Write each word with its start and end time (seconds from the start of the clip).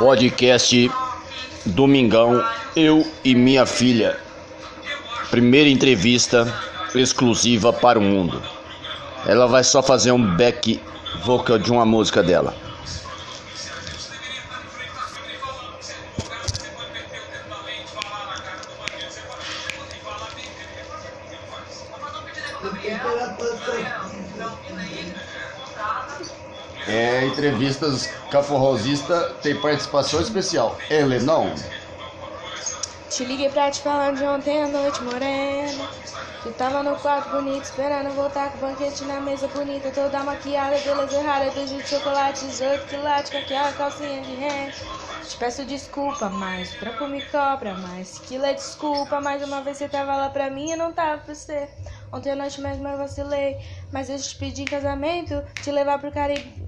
Podcast 0.00 0.90
Domingão, 1.66 2.42
eu 2.74 3.06
e 3.22 3.34
minha 3.34 3.66
filha. 3.66 4.16
Primeira 5.30 5.68
entrevista 5.68 6.50
exclusiva 6.94 7.70
para 7.70 7.98
o 7.98 8.02
mundo. 8.02 8.42
Ela 9.26 9.46
vai 9.46 9.62
só 9.62 9.82
fazer 9.82 10.10
um 10.10 10.24
back 10.36 10.80
vocal 11.22 11.58
de 11.58 11.70
uma 11.70 11.84
música 11.84 12.22
dela. 12.22 12.54
É, 26.86 27.26
entrevistas 27.26 28.10
caforrosista 28.30 29.34
tem 29.42 29.54
participação 29.60 30.20
especial. 30.20 30.76
Helenão. 30.88 31.54
Te 33.08 33.24
liguei 33.24 33.48
pra 33.50 33.70
te 33.70 33.80
falar 33.80 34.12
de 34.12 34.24
ontem 34.24 34.62
à 34.62 34.68
noite, 34.68 35.02
morena. 35.02 35.84
Tu 36.42 36.50
tava 36.52 36.82
no 36.82 36.96
quarto 36.96 37.28
bonito, 37.28 37.64
esperando 37.64 38.14
voltar 38.14 38.50
com 38.50 38.58
o 38.58 38.60
banquete 38.62 39.04
na 39.04 39.20
mesa 39.20 39.46
bonita, 39.48 39.90
toda 39.90 40.24
maquiada, 40.24 40.78
beleza 40.78 41.18
errada, 41.18 41.50
do 41.50 41.66
de 41.66 41.86
chocolate, 41.86 42.46
18 42.46 42.86
quilates, 42.86 43.30
com 43.30 43.36
aquela 43.36 43.72
calcinha 43.72 44.22
de 44.22 44.34
renda. 44.36 44.72
Te 45.22 45.36
peço 45.36 45.64
desculpa, 45.66 46.30
mas 46.30 46.72
o 46.72 46.78
trampo 46.78 47.06
me 47.06 47.20
cobra 47.20 47.74
mais. 47.74 48.18
Quilo 48.20 48.46
é 48.46 48.54
desculpa, 48.54 49.20
mais 49.20 49.42
uma 49.42 49.60
vez 49.60 49.76
você 49.76 49.88
tava 49.88 50.16
lá 50.16 50.30
pra 50.30 50.48
mim 50.48 50.70
e 50.70 50.76
não 50.76 50.92
tava 50.92 51.20
pra 51.20 51.34
você. 51.34 51.68
Ontem 52.10 52.32
à 52.32 52.36
noite 52.36 52.60
mesmo 52.60 52.88
eu 52.88 52.96
vacilei, 52.96 53.58
mas 53.92 54.08
eu 54.08 54.18
te 54.18 54.34
pedi 54.36 54.62
em 54.62 54.64
casamento, 54.64 55.42
te 55.62 55.70
levar 55.70 55.98
pro 55.98 56.10
Caribe. 56.10 56.59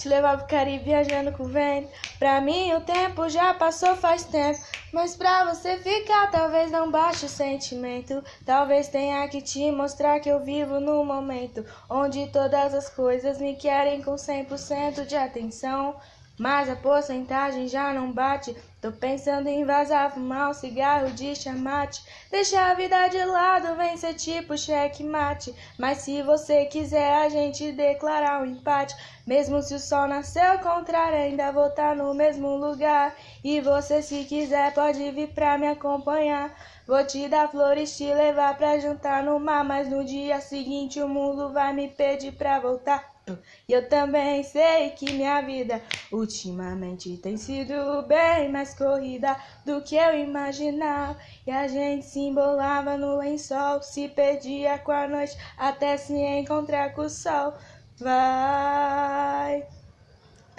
Te 0.00 0.08
levar 0.08 0.38
pro 0.38 0.46
Caribe 0.46 0.84
viajando 0.84 1.30
com 1.30 1.42
o 1.42 1.48
vento. 1.48 1.90
Pra 2.18 2.40
mim 2.40 2.72
o 2.72 2.80
tempo 2.80 3.28
já 3.28 3.52
passou 3.52 3.94
faz 3.94 4.24
tempo. 4.24 4.58
Mas 4.94 5.14
pra 5.14 5.44
você 5.44 5.76
ficar, 5.76 6.30
talvez 6.30 6.70
não 6.70 6.90
baixe 6.90 7.26
o 7.26 7.28
sentimento. 7.28 8.24
Talvez 8.46 8.88
tenha 8.88 9.28
que 9.28 9.42
te 9.42 9.70
mostrar 9.70 10.18
que 10.18 10.30
eu 10.30 10.40
vivo 10.40 10.80
no 10.80 11.04
momento 11.04 11.62
onde 11.86 12.26
todas 12.28 12.72
as 12.72 12.88
coisas 12.88 13.38
me 13.38 13.56
querem 13.56 14.00
com 14.00 14.14
100% 14.14 15.04
de 15.04 15.16
atenção. 15.16 15.94
Mas 16.40 16.70
a 16.70 16.74
porcentagem 16.74 17.68
já 17.68 17.92
não 17.92 18.10
bate. 18.10 18.56
Tô 18.80 18.90
pensando 18.90 19.46
em 19.46 19.62
vazar, 19.62 20.10
fumar 20.10 20.48
um 20.48 20.54
cigarro 20.54 21.10
de 21.10 21.36
chamate. 21.36 22.02
Deixar 22.30 22.70
a 22.70 22.74
vida 22.74 23.08
de 23.08 23.22
lado, 23.22 23.76
vem 23.76 23.94
ser 23.98 24.14
tipo 24.14 24.56
checkmate. 24.56 25.54
Mas 25.78 25.98
se 25.98 26.22
você 26.22 26.64
quiser, 26.64 27.12
a 27.12 27.28
gente 27.28 27.72
declarar 27.72 28.40
um 28.40 28.46
empate. 28.46 28.96
Mesmo 29.26 29.60
se 29.60 29.74
o 29.74 29.78
sol 29.78 30.08
nasceu 30.08 30.58
contrário, 30.60 31.18
ainda 31.18 31.52
vou 31.52 31.66
estar 31.66 31.94
no 31.94 32.14
mesmo 32.14 32.56
lugar. 32.56 33.14
E 33.44 33.60
você, 33.60 34.00
se 34.00 34.24
quiser, 34.24 34.72
pode 34.72 35.10
vir 35.10 35.34
pra 35.34 35.58
me 35.58 35.68
acompanhar. 35.68 36.58
Vou 36.86 37.04
te 37.04 37.28
dar 37.28 37.50
flores, 37.50 37.94
te 37.98 38.14
levar 38.14 38.56
pra 38.56 38.78
jantar 38.78 39.22
no 39.22 39.38
mar. 39.38 39.62
Mas 39.62 39.90
no 39.90 40.02
dia 40.02 40.40
seguinte 40.40 41.02
o 41.02 41.06
mundo 41.06 41.52
vai 41.52 41.74
me 41.74 41.86
pedir 41.86 42.32
pra 42.32 42.58
voltar. 42.58 43.19
E 43.68 43.72
eu 43.72 43.88
também 43.88 44.42
sei 44.42 44.90
que 44.90 45.12
minha 45.12 45.40
vida 45.40 45.80
ultimamente 46.10 47.16
tem 47.18 47.36
sido 47.36 48.02
bem 48.06 48.50
mais 48.50 48.74
corrida 48.74 49.36
do 49.64 49.82
que 49.82 49.96
eu 49.96 50.18
imaginava. 50.18 51.18
E 51.46 51.50
a 51.50 51.68
gente 51.68 52.06
se 52.06 52.20
embolava 52.20 52.96
no 52.96 53.16
lençol, 53.16 53.82
se 53.82 54.08
perdia 54.08 54.78
com 54.78 54.92
a 54.92 55.08
noite 55.08 55.36
até 55.56 55.96
se 55.96 56.14
encontrar 56.14 56.94
com 56.94 57.02
o 57.02 57.10
sol. 57.10 57.54
Vai 57.98 59.66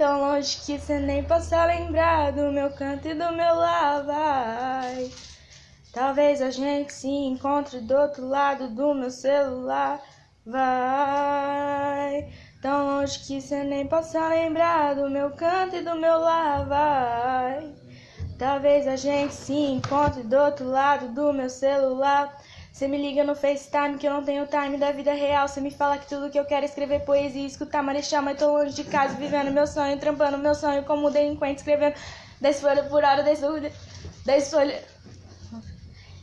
tão 0.02 0.20
longe 0.20 0.58
que 0.66 0.80
cê 0.80 0.98
nem 0.98 1.24
possa 1.24 1.64
lembrar 1.66 2.32
do 2.32 2.52
meu 2.52 2.72
canto 2.72 3.08
e 3.08 3.14
do 3.14 3.32
meu 3.34 3.56
lá, 3.56 4.02
vai. 4.02 5.12
Talvez 5.94 6.42
a 6.42 6.50
gente 6.50 6.92
se 6.92 7.08
encontre 7.08 7.82
do 7.82 7.94
outro 7.96 8.28
lado 8.28 8.68
do 8.70 8.96
meu 8.96 9.12
celular, 9.12 10.02
vai. 10.44 12.32
Tão 12.62 12.86
longe 12.86 13.18
que 13.18 13.42
cê 13.42 13.64
nem 13.64 13.88
possa 13.88 14.28
lembrar 14.28 14.94
do 14.94 15.10
meu 15.10 15.32
canto 15.32 15.76
e 15.76 15.82
do 15.82 15.96
meu 15.96 16.20
lá, 16.20 16.62
vai. 16.62 17.74
Talvez 18.38 18.88
a 18.88 18.96
gente 18.96 19.34
se 19.34 19.54
encontre 19.54 20.22
do 20.22 20.38
outro 20.38 20.68
lado 20.68 21.08
do 21.08 21.34
meu 21.34 21.50
celular. 21.50 22.38
Cê 22.72 22.88
me 22.88 22.98
liga 22.98 23.24
no 23.24 23.36
FaceTime 23.36 23.98
que 23.98 24.08
eu 24.08 24.14
não 24.14 24.24
tenho 24.24 24.46
time 24.46 24.78
da 24.78 24.92
vida 24.92 25.12
real. 25.12 25.48
Cê 25.48 25.60
me 25.60 25.72
fala 25.72 25.98
que 25.98 26.08
tudo 26.08 26.30
que 26.30 26.40
eu 26.40 26.46
quero 26.46 26.64
é 26.64 26.70
escrever 26.70 27.04
poesia 27.04 27.42
e 27.42 27.48
escutar 27.48 27.82
marechal. 27.82 28.22
Mas 28.22 28.38
tô 28.38 28.52
longe 28.52 28.76
de 28.76 28.84
casa, 28.84 29.16
vivendo 29.16 29.52
meu 29.52 29.66
sonho, 29.66 30.00
trampando 30.00 30.38
meu 30.38 30.54
sonho 30.54 30.84
como 30.84 31.10
delinquente, 31.10 31.62
escrevendo 31.62 31.96
10 32.42 32.62
folhas 32.62 32.88
por 32.88 33.04
hora, 33.04 33.24
10 33.24 33.40
folhas. 33.40 33.74
10 34.24 34.52
folhas. 34.52 34.91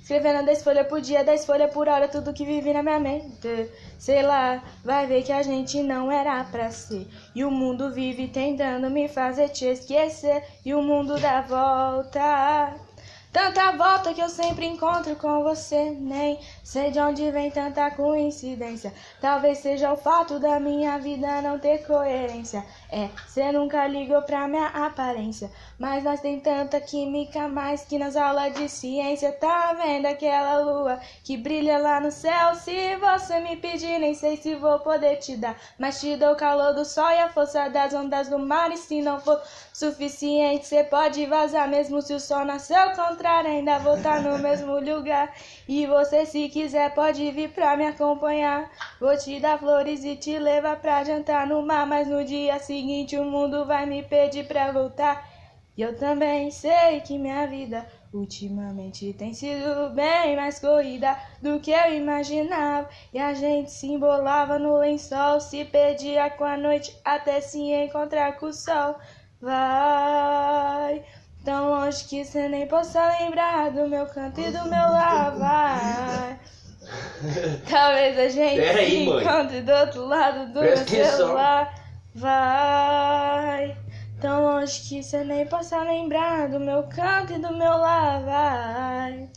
Escrevendo 0.08 0.46
10 0.46 0.62
folhas 0.62 0.86
por 0.86 1.02
dia, 1.02 1.22
10 1.22 1.44
folhas 1.44 1.70
por 1.70 1.86
hora, 1.86 2.08
tudo 2.08 2.32
que 2.32 2.42
vive 2.42 2.72
na 2.72 2.82
minha 2.82 2.98
mente. 2.98 3.70
Sei 3.98 4.22
lá, 4.22 4.64
vai 4.82 5.06
ver 5.06 5.22
que 5.22 5.30
a 5.30 5.42
gente 5.42 5.82
não 5.82 6.10
era 6.10 6.42
pra 6.44 6.70
ser. 6.70 7.06
E 7.34 7.44
o 7.44 7.50
mundo 7.50 7.92
vive 7.92 8.26
tentando 8.26 8.88
me 8.88 9.06
fazer 9.06 9.50
te 9.50 9.66
esquecer. 9.66 10.42
E 10.64 10.72
o 10.72 10.80
mundo 10.80 11.20
dá 11.20 11.42
volta. 11.42 12.88
Tanta 13.31 13.72
volta 13.72 14.15
que 14.15 14.22
eu 14.22 14.28
sempre 14.28 14.65
encontro 14.65 15.15
com 15.16 15.43
você. 15.43 15.91
Nem 15.91 16.41
sei 16.65 16.91
de 16.91 16.99
onde 16.99 17.31
vem 17.31 17.50
tanta 17.50 17.91
coincidência. 17.91 18.93
Talvez 19.21 19.59
seja 19.59 19.93
o 19.93 19.99
fato 19.99 20.39
da 20.39 20.59
minha 20.59 20.99
vida 20.99 21.43
não 21.43 21.59
ter 21.59 21.87
coerência. 21.87 22.65
É, 22.91 23.11
cê 23.27 23.53
nunca 23.53 23.87
ligou 23.87 24.22
pra 24.22 24.49
minha 24.49 24.69
aparência. 24.69 25.50
Mas 25.78 26.05
nós 26.05 26.21
tem 26.21 26.41
tanta 26.41 26.81
química 26.81 27.49
mais 27.49 27.84
que 27.84 27.99
nas 27.99 28.16
aulas 28.16 28.55
de 28.55 28.66
ciência. 28.66 29.31
Tá 29.31 29.75
vendo 29.75 30.06
aquela 30.06 30.60
lua 30.60 30.99
que 31.22 31.37
brilha 31.37 31.77
lá 31.77 32.00
no 32.00 32.10
céu? 32.10 32.55
Se 32.55 32.97
você 32.97 33.41
me 33.41 33.56
pedir, 33.56 33.99
nem 33.99 34.15
sei 34.15 34.39
se 34.39 34.55
vou 34.55 34.78
poder 34.81 35.16
te 35.16 35.37
dar. 35.37 35.55
Mas 35.78 36.00
te 36.00 36.16
dou 36.16 36.33
o 36.33 36.37
calor 36.37 36.72
do 36.72 36.84
sol 36.84 37.10
e 37.10 37.19
a 37.19 37.28
força 37.28 37.69
das 37.69 37.93
ondas 37.93 38.28
do 38.28 38.39
mar. 38.39 38.72
E 38.72 38.78
se 38.78 39.03
não 39.03 39.21
for 39.21 39.39
suficiente, 39.72 40.66
cê 40.66 40.83
pode 40.83 41.27
vazar. 41.27 41.69
Mesmo 41.69 42.00
se 42.00 42.15
o 42.15 42.21
sol 42.21 42.47
nasceu 42.47 42.95
contrário, 43.18 43.50
ainda 43.50 43.80
vou 43.80 43.96
estar 43.96 44.22
no 44.22 44.38
mesmo 44.38 44.78
lugar. 44.78 45.34
E 45.66 45.86
você, 45.86 46.24
se 46.24 46.48
quiser, 46.48 46.94
pode 46.94 47.28
vir 47.32 47.50
pra 47.50 47.76
me 47.76 47.84
acompanhar. 47.84 48.70
Vou 49.00 49.16
te 49.18 49.40
dar 49.40 49.58
flores 49.58 50.04
e 50.04 50.14
te 50.14 50.38
levar 50.38 50.76
pra 50.76 51.02
jantar 51.02 51.44
no 51.44 51.60
mar. 51.60 51.84
Mas 51.84 52.06
no 52.06 52.24
dia 52.24 52.60
seguinte 52.60 53.16
o 53.16 53.24
mundo 53.24 53.66
vai 53.66 53.86
me 53.86 54.04
pedir 54.04 54.46
pra 54.46 54.70
voltar. 54.70 55.28
E 55.76 55.82
eu 55.82 55.98
também 55.98 56.50
sei 56.52 57.00
que 57.00 57.18
minha 57.18 57.44
vida 57.46 57.84
ultimamente 58.14 59.12
tem 59.12 59.34
sido 59.34 59.90
bem 59.90 60.34
mais 60.34 60.60
corrida 60.60 61.16
do 61.42 61.58
que 61.58 61.72
eu 61.72 61.94
imaginava. 61.94 62.88
E 63.12 63.18
a 63.18 63.34
gente 63.34 63.72
se 63.72 63.88
embolava 63.88 64.60
no 64.60 64.78
lençol, 64.78 65.40
se 65.40 65.64
perdia 65.64 66.30
com 66.30 66.44
a 66.44 66.56
noite 66.56 66.96
até 67.04 67.40
se 67.40 67.58
encontrar 67.58 68.38
com 68.38 68.46
o 68.46 68.52
sol. 68.52 68.96
Vai 69.40 71.04
tão 71.44 71.71
longe 71.71 72.04
que 72.04 72.25
cê 72.25 72.49
nem 72.49 72.66
possa 72.66 73.06
lembrar 73.19 73.71
do 73.71 73.88
meu 73.88 74.06
canto 74.06 74.41
e 74.41 74.50
do 74.50 74.62
meu 74.65 74.71
lá, 74.71 75.31
vai. 75.31 76.41
Talvez 77.69 78.19
a 78.19 78.28
gente 78.28 78.60
Pera 78.60 78.78
se 78.78 78.78
aí, 78.78 79.06
mãe. 79.06 79.22
encontre 79.22 79.60
do 79.62 79.72
outro 79.72 80.06
lado 80.06 80.53
do 80.53 80.60
Presta 80.60 80.91
meu 80.91 81.00
atenção. 81.04 81.16
celular, 81.16 81.75
vai. 82.15 83.77
Tão 84.21 84.43
longe 84.43 84.81
que 84.88 85.03
cê 85.03 85.22
nem 85.25 85.47
possa 85.47 85.78
lembrar 85.82 86.48
do 86.48 86.59
meu 86.59 86.82
canto 86.84 87.34
e 87.34 87.38
do 87.38 87.54
meu 87.56 87.77
lá, 87.77 88.19
vai. 88.21 89.31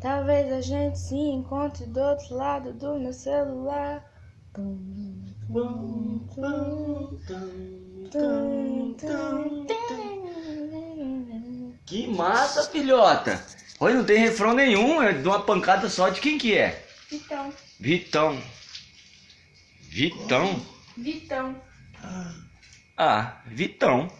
Talvez 0.00 0.52
a 0.52 0.60
gente 0.60 0.98
se 0.98 1.16
encontre 1.16 1.86
do 1.86 2.00
outro 2.00 2.34
lado 2.34 2.72
do 2.72 2.98
meu 2.98 3.12
celular. 3.12 4.04
Tum, 4.54 5.34
tum, 6.34 7.18
tum. 8.98 9.45
Que 11.86 12.08
massa, 12.08 12.68
filhota! 12.70 13.42
Olha, 13.78 13.94
não 13.94 14.04
tem 14.04 14.18
refrão 14.18 14.52
nenhum, 14.52 15.00
é 15.00 15.12
de 15.12 15.26
uma 15.26 15.40
pancada 15.40 15.88
só 15.88 16.08
de 16.08 16.20
quem 16.20 16.36
que 16.36 16.56
é? 16.56 16.84
Então, 17.12 17.52
Vitão. 17.78 18.42
Vitão? 19.88 20.60
Vitão. 20.96 21.54
Ah, 22.96 23.40
Vitão. 23.46 24.10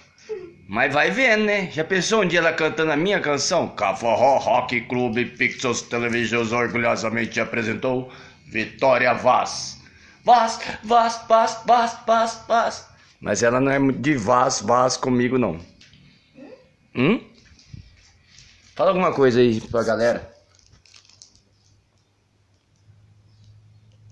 Mas 0.69 0.93
vai 0.93 1.11
vendo, 1.11 1.45
né? 1.45 1.71
Já 1.71 1.85
pensou 1.85 2.23
um 2.23 2.27
dia 2.27 2.39
ela 2.39 2.53
cantando 2.53 2.93
a 2.93 2.97
minha 2.97 3.21
canção? 3.21 3.69
Caforró 3.69 4.39
Rock 4.39 4.81
Clube 4.83 5.25
Pixels 5.25 5.83
Televisions 5.83 6.53
orgulhosamente 6.53 7.41
apresentou 7.41 8.13
Vitória 8.47 9.13
Vaz. 9.15 9.81
Vaz, 10.25 10.59
Vaz, 10.83 11.21
Vaz, 11.29 11.63
Vaz, 11.65 11.97
Vaz, 12.07 12.45
Vaz. 12.47 12.89
Mas 13.21 13.43
ela 13.43 13.61
não 13.61 13.73
é 13.73 13.79
de 13.93 14.15
Vaz, 14.17 14.61
Vaz 14.61 14.97
comigo, 14.97 15.39
não. 15.39 15.59
Hum? 16.95 17.21
Fala 18.77 18.91
alguma 18.91 19.11
coisa 19.11 19.41
aí 19.41 19.59
pra 19.59 19.83
galera. 19.83 20.31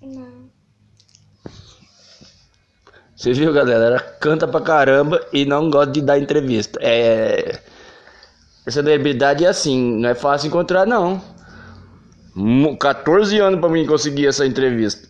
Não. 0.01 0.51
Você 3.15 3.35
viu, 3.35 3.53
galera? 3.53 3.85
Ela 3.85 4.01
canta 4.01 4.49
pra 4.49 4.63
caramba 4.63 5.21
e 5.35 5.45
não 5.45 5.71
gosta 5.71 5.93
de 5.93 6.01
dar 6.01 6.19
entrevista. 6.19 6.79
É. 6.83 7.61
Essa 8.67 8.83
celebridade 8.83 9.45
é 9.45 9.49
assim, 9.49 10.01
não 10.01 10.09
é 10.09 10.15
fácil 10.15 10.49
encontrar, 10.49 10.87
não. 10.87 11.23
14 12.81 13.39
anos 13.39 13.61
pra 13.61 13.69
mim 13.69 13.87
conseguir 13.87 14.27
essa 14.27 14.47
entrevista. 14.47 15.07